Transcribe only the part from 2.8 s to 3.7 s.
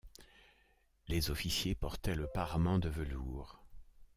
velours.